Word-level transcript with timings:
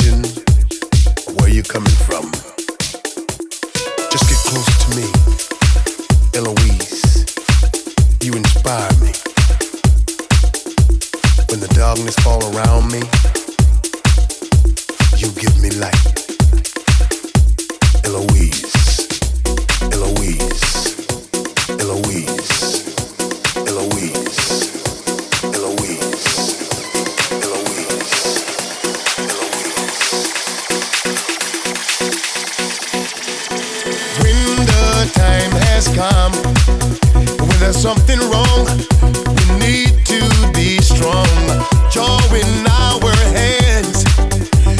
imagine 0.00 0.24
where 1.36 1.48
you're 1.48 1.62
coming 1.62 1.96
from. 2.06 2.30
Just 4.10 4.28
get 4.28 4.38
close 4.46 4.70
to 4.84 4.96
me, 4.96 5.06
Eloise. 6.34 7.24
You 8.22 8.32
inspire 8.34 8.92
me. 9.00 9.12
When 11.48 11.60
the 11.60 11.68
darkness 11.74 12.16
fall 12.16 12.42
around 12.54 12.90
me, 12.92 13.02
you 15.16 15.30
give 15.40 15.56
me 15.62 15.70
light. 15.78 16.06
Eloise, 18.04 19.06
Eloise, 19.92 20.96
Eloise, 21.80 22.86
Eloise. 23.66 24.05
When 35.96 37.58
there's 37.58 37.80
something 37.80 38.18
wrong, 38.28 38.66
we 39.02 39.44
need 39.58 40.04
to 40.04 40.52
be 40.52 40.76
strong. 40.78 41.26
Our 41.96 43.16
hands 43.32 44.04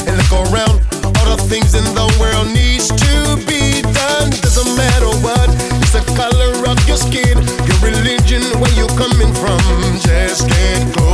and 0.07 0.17
look 0.19 0.33
around. 0.53 0.77
All 1.17 1.37
the 1.37 1.43
things 1.49 1.75
in 1.75 1.85
the 1.95 2.07
world 2.21 2.49
needs 2.53 2.89
to 2.89 3.37
be 3.47 3.81
done. 3.81 4.29
Doesn't 4.45 4.77
matter 4.77 5.09
what, 5.25 5.49
it's 5.81 5.93
the 5.93 6.05
color 6.15 6.53
of 6.71 6.77
your 6.87 6.99
skin, 6.99 7.39
your 7.65 7.79
religion, 7.81 8.43
where 8.61 8.73
you're 8.73 8.97
coming 8.99 9.33
from. 9.33 9.59
Just 10.01 10.49
get 10.49 10.95
close. 10.95 11.06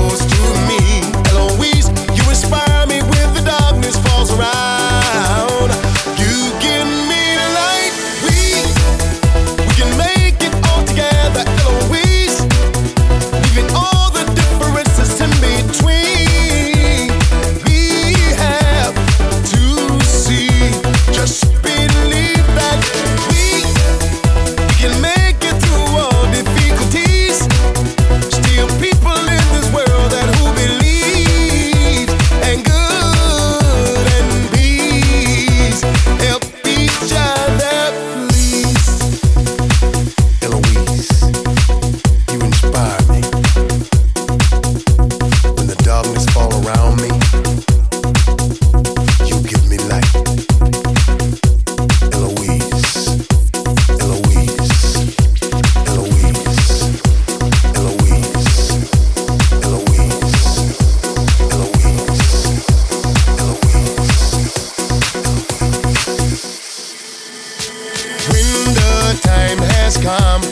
come. 70.03 70.43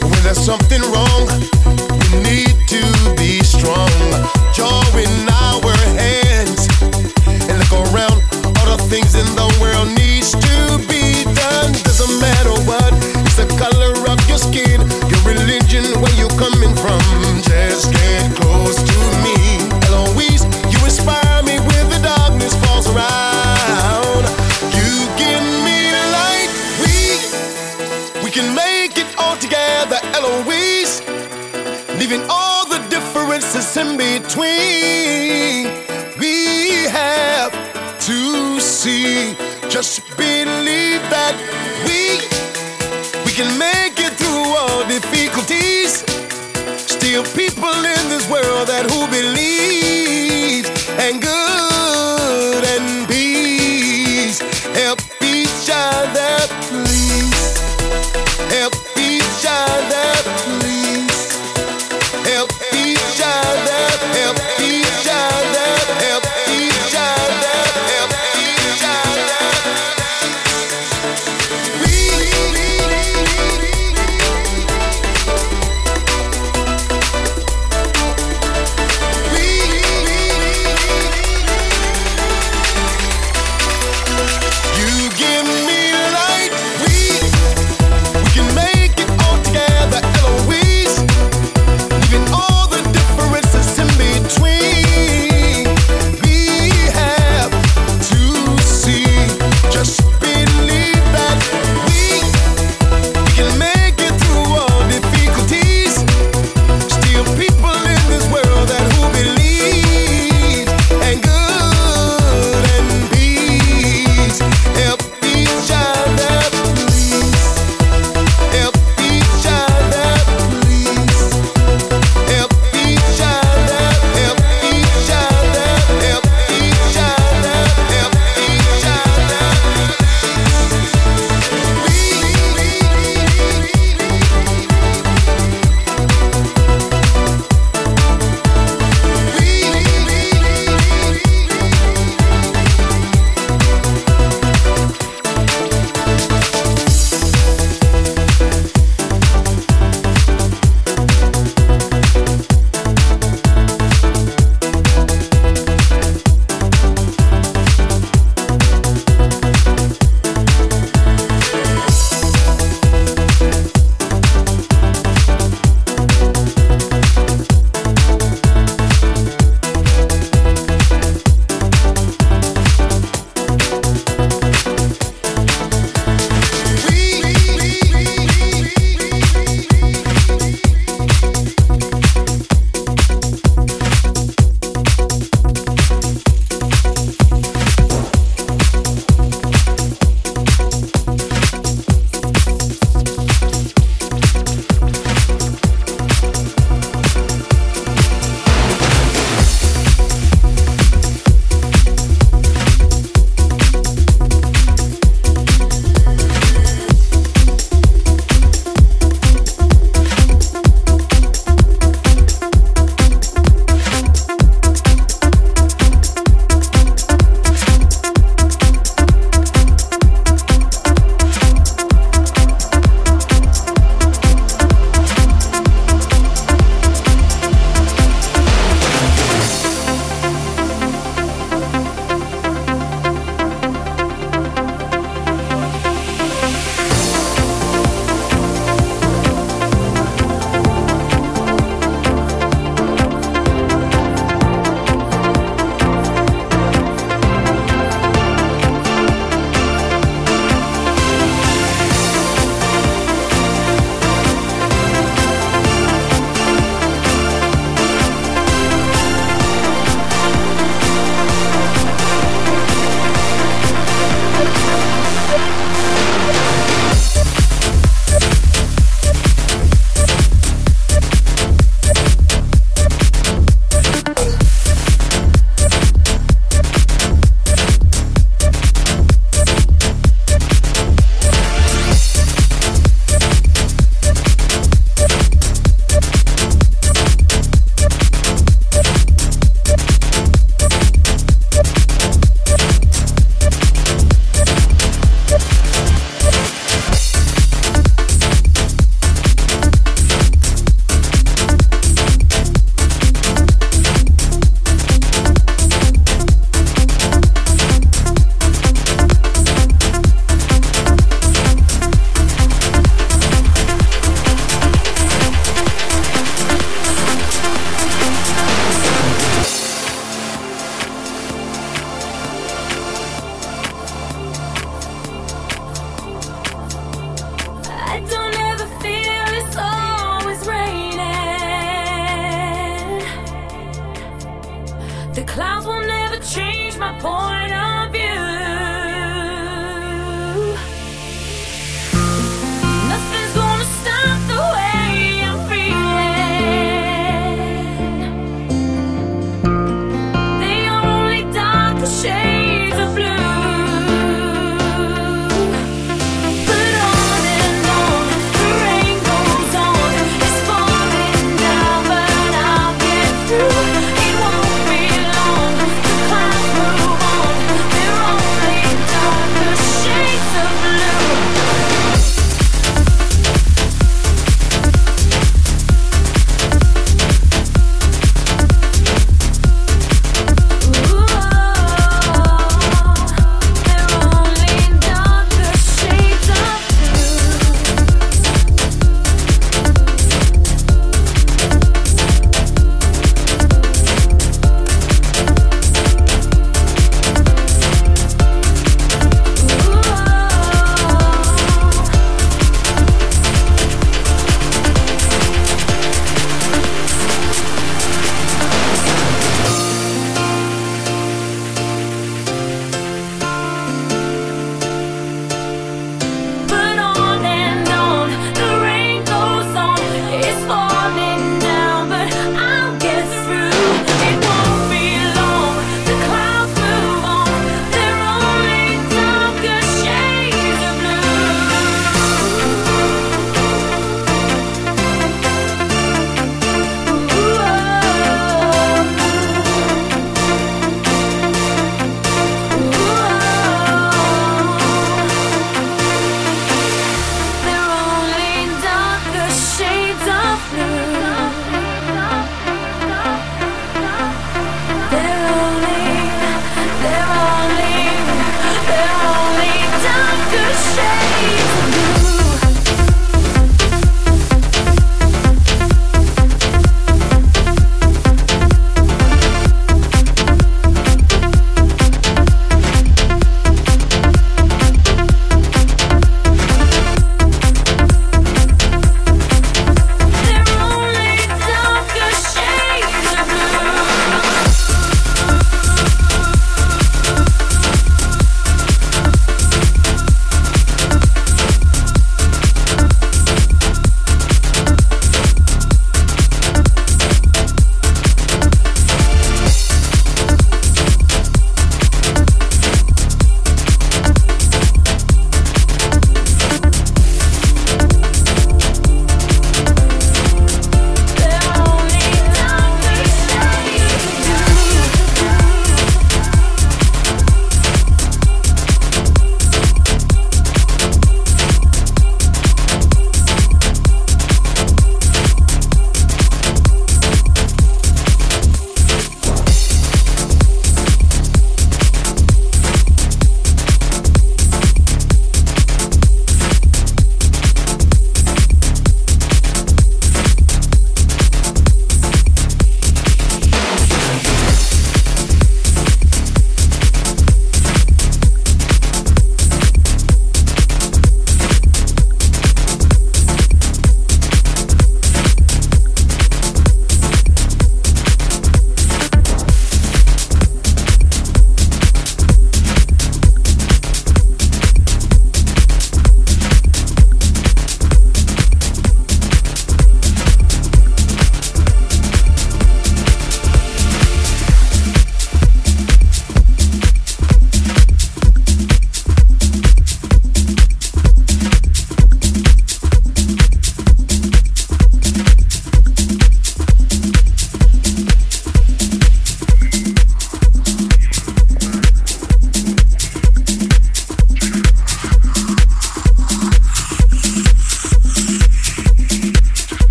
When 0.00 0.22
there's 0.22 0.42
something 0.42 0.80
wrong. 0.92 1.55
between. 34.36 35.66
We 36.18 36.86
have 36.88 37.52
to 38.00 38.60
see, 38.60 39.34
just 39.68 40.00
believe 40.16 41.02
that 41.10 41.34
we 41.86 42.20
we 43.24 43.32
can 43.32 43.58
make 43.58 43.98
it 43.98 44.12
through 44.14 44.46
all 44.60 44.86
difficulties. 44.86 46.04
Still, 46.76 47.24
people 47.34 47.74
in 47.74 48.08
this 48.08 48.28
world 48.30 48.68
that 48.68 48.86
who 48.90 49.06
believe. 49.08 49.35